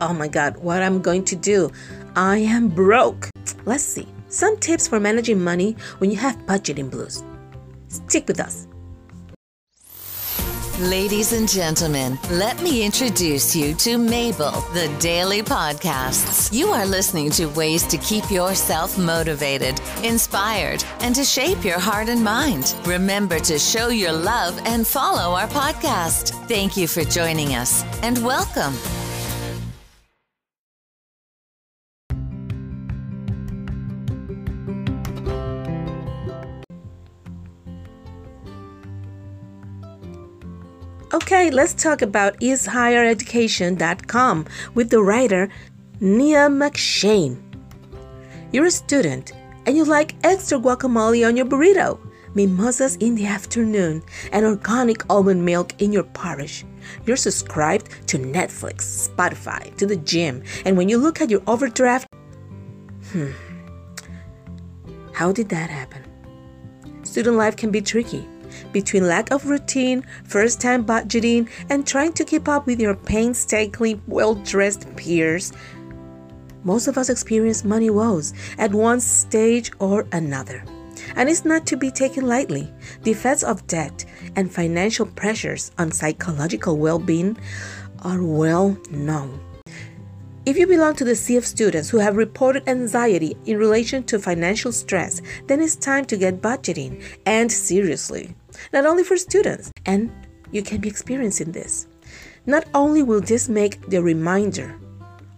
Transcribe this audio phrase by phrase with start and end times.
[0.00, 1.70] Oh my God, what I'm going to do?
[2.16, 3.30] I am broke.
[3.64, 4.06] Let's see.
[4.28, 7.22] Some tips for managing money when you have budgeting blues.
[7.88, 8.66] Stick with us.
[10.78, 16.52] Ladies and gentlemen, let me introduce you to Mabel, the daily podcasts.
[16.52, 22.10] You are listening to ways to keep yourself motivated, inspired, and to shape your heart
[22.10, 22.76] and mind.
[22.84, 26.32] Remember to show your love and follow our podcast.
[26.46, 28.74] Thank you for joining us and welcome.
[41.14, 45.48] Okay, let's talk about ishighereducation.com with the writer
[46.00, 47.40] Nia McShane.
[48.50, 49.30] You're a student
[49.66, 52.00] and you like extra guacamole on your burrito,
[52.34, 56.64] mimosas in the afternoon, and organic almond milk in your porridge.
[57.04, 62.08] You're subscribed to Netflix, Spotify, to the gym, and when you look at your overdraft,
[63.12, 63.30] hmm,
[65.12, 66.02] how did that happen?
[67.04, 68.26] Student life can be tricky
[68.72, 74.00] between lack of routine, first time budgeting, and trying to keep up with your painstakingly
[74.06, 75.52] well dressed peers.
[76.64, 80.64] Most of us experience money woes at one stage or another.
[81.14, 82.72] And it's not to be taken lightly.
[83.02, 87.38] The effects of debt and financial pressures on psychological well being
[88.02, 89.45] are well known.
[90.46, 94.20] If you belong to the sea of students who have reported anxiety in relation to
[94.20, 98.32] financial stress, then it's time to get budgeting and seriously.
[98.72, 100.08] Not only for students, and
[100.52, 101.88] you can be experiencing this.
[102.46, 104.78] Not only will this make the reminder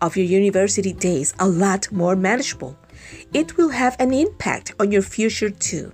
[0.00, 2.78] of your university days a lot more manageable,
[3.34, 5.90] it will have an impact on your future too.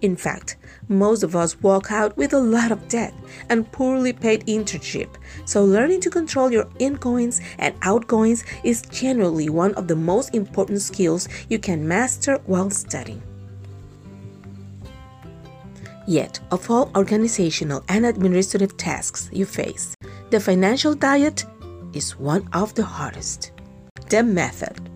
[0.00, 0.56] In fact,
[0.88, 3.14] most of us walk out with a lot of debt
[3.48, 5.08] and poorly paid internship.
[5.44, 10.82] So learning to control your ingoings and outgoings is generally one of the most important
[10.82, 13.22] skills you can master while studying.
[16.06, 19.94] Yet, of all organizational and administrative tasks you face,
[20.30, 21.44] the financial diet
[21.92, 23.52] is one of the hardest.
[24.08, 24.90] The method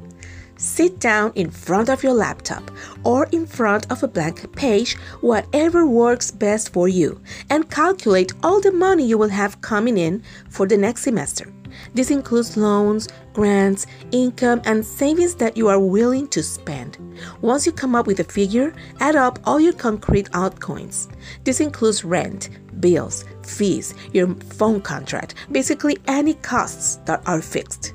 [0.57, 2.71] Sit down in front of your laptop
[3.03, 7.21] or in front of a blank page, whatever works best for you,
[7.51, 11.53] and calculate all the money you will have coming in for the next semester.
[11.93, 16.99] This includes loans, grants, income, and savings that you are willing to spend.
[17.41, 21.09] Once you come up with a figure, add up all your concrete outgoings.
[21.43, 22.51] This includes rent,
[22.81, 27.95] bills, fees, your phone contract, basically any costs that are fixed.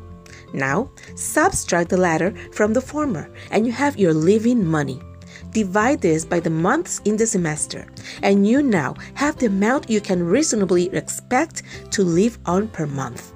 [0.54, 5.02] Now, subtract the latter from the former, and you have your living money.
[5.52, 7.88] Divide this by the months in the semester,
[8.22, 13.34] and you now have the amount you can reasonably expect to live on per month.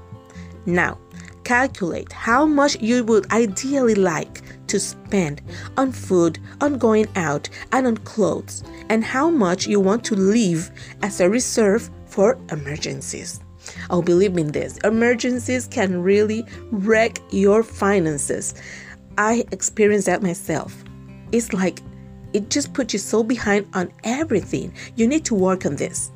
[0.65, 0.97] Now,
[1.43, 5.41] calculate how much you would ideally like to spend
[5.77, 10.71] on food, on going out, and on clothes, and how much you want to leave
[11.01, 13.42] as a reserve for emergencies.
[13.89, 18.53] Oh, believe me in this, emergencies can really wreck your finances.
[19.17, 20.83] I experienced that myself.
[21.31, 21.79] It's like
[22.33, 24.73] it just puts you so behind on everything.
[24.95, 26.11] You need to work on this.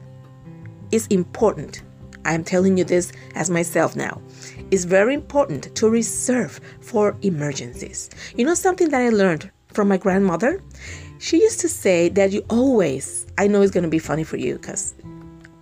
[0.91, 1.83] It's important.
[2.25, 4.21] I'm telling you this as myself now.
[4.71, 8.09] It's very important to reserve for emergencies.
[8.35, 10.61] You know something that I learned from my grandmother?
[11.19, 14.37] She used to say that you always, I know it's going to be funny for
[14.37, 14.93] you because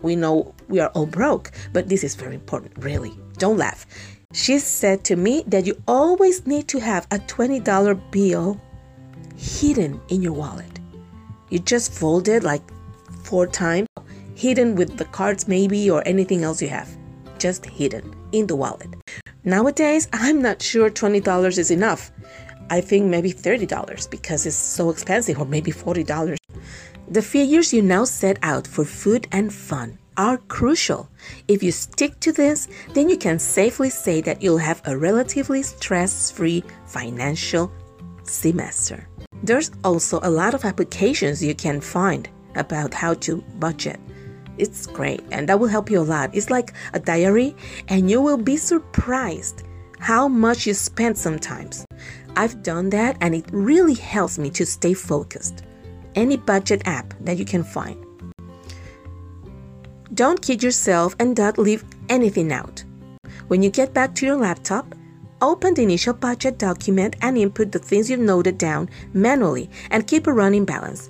[0.01, 3.13] we know we are all broke, but this is very important, really.
[3.37, 3.85] Don't laugh.
[4.33, 8.59] She said to me that you always need to have a $20 bill
[9.37, 10.79] hidden in your wallet.
[11.49, 12.63] You just fold it like
[13.23, 13.87] four times,
[14.35, 16.89] hidden with the cards maybe or anything else you have.
[17.37, 18.89] Just hidden in the wallet.
[19.43, 22.11] Nowadays, I'm not sure $20 is enough.
[22.69, 26.35] I think maybe $30 because it's so expensive, or maybe $40.
[27.07, 31.09] The figures you now set out for food and fun are crucial.
[31.47, 35.63] If you stick to this, then you can safely say that you'll have a relatively
[35.63, 37.71] stress free financial
[38.23, 39.07] semester.
[39.43, 43.99] There's also a lot of applications you can find about how to budget.
[44.57, 46.33] It's great and that will help you a lot.
[46.33, 47.55] It's like a diary,
[47.89, 49.63] and you will be surprised
[49.99, 51.85] how much you spend sometimes.
[52.35, 55.63] I've done that and it really helps me to stay focused
[56.15, 58.04] any budget app that you can find.
[60.15, 62.83] Don't kid yourself and don't leave anything out.
[63.47, 64.95] When you get back to your laptop,
[65.41, 70.25] open the initial budget document and input the things you've noted down manually and keep
[70.25, 71.09] a running balance.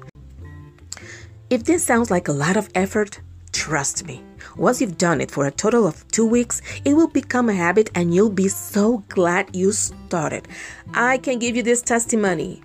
[1.50, 3.22] If this sounds like a lot of effort,
[3.56, 4.22] Trust me,
[4.58, 7.90] once you've done it for a total of two weeks, it will become a habit
[7.96, 10.46] and you'll be so glad you started.
[10.94, 12.62] I can give you this testimony.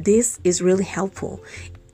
[0.00, 1.44] This is really helpful.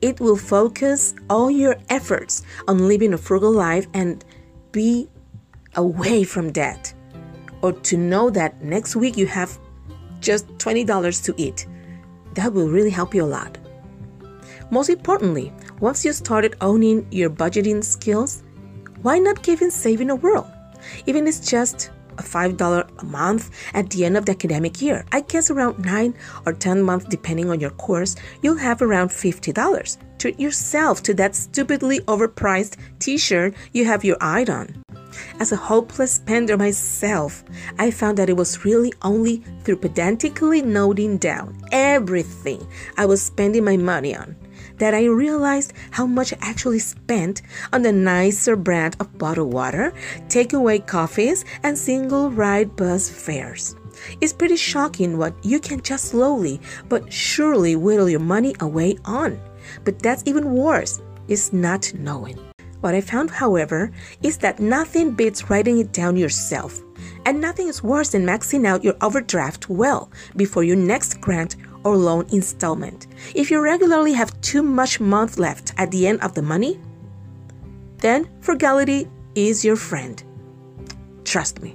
[0.02, 4.24] It will focus all your efforts on living a frugal life and
[4.72, 5.08] be
[5.74, 6.92] away from debt.
[7.62, 9.58] Or to know that next week you have
[10.20, 11.66] just $20 to eat.
[12.34, 13.58] That will really help you a lot.
[14.70, 18.42] Most importantly, once you started owning your budgeting skills,
[19.02, 20.50] why not give in saving a whirl?
[21.06, 21.90] Even it's just
[22.22, 25.04] $5 a month at the end of the academic year.
[25.12, 26.14] I guess around 9
[26.44, 29.98] or 10 months, depending on your course, you'll have around $50.
[30.18, 34.82] Treat yourself to that stupidly overpriced t shirt you have your eye on.
[35.40, 37.44] As a hopeless spender myself,
[37.78, 42.66] I found that it was really only through pedantically noting down everything
[42.96, 44.36] I was spending my money on
[44.78, 47.42] that I realized how much I actually spent
[47.72, 49.92] on the nicer brand of bottled water,
[50.28, 53.74] takeaway coffees, and single ride bus fares.
[54.20, 59.40] It's pretty shocking what you can just slowly but surely whittle your money away on.
[59.84, 62.38] But that's even worse, is not knowing.
[62.80, 63.90] What I found, however,
[64.22, 66.80] is that nothing beats writing it down yourself.
[67.24, 71.96] And nothing is worse than maxing out your overdraft well before your next grant or
[71.96, 73.06] loan installment.
[73.34, 76.80] If you regularly have too much month left at the end of the money,
[77.98, 80.22] then frugality is your friend.
[81.24, 81.74] Trust me.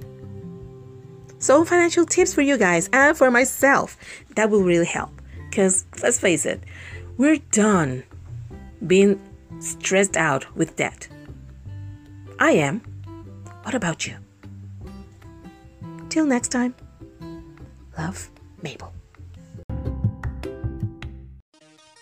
[1.38, 3.96] So, financial tips for you guys and for myself
[4.36, 5.10] that will really help.
[5.48, 6.62] Because let's face it,
[7.16, 8.04] we're done
[8.86, 9.18] being
[9.60, 11.08] stressed out with debt.
[12.38, 12.80] I am.
[13.62, 14.16] What about you?
[16.10, 16.74] Till next time,
[17.96, 18.30] love,
[18.62, 18.92] Mabel.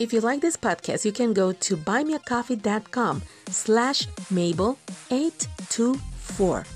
[0.01, 3.21] If you like this podcast, you can go to buymeacoffee.com
[3.51, 6.67] slash Mabel824.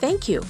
[0.00, 0.42] Thank you.